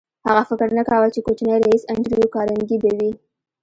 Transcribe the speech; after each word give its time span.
هغه 0.27 0.41
فکر 0.49 0.69
نه 0.77 0.83
کاوه 0.89 1.07
چې 1.15 1.19
کوچنی 1.25 1.55
ريیس 1.65 1.83
انډریو 1.91 2.33
کارنګي 2.35 2.77
به 2.83 2.91
وي 2.97 3.11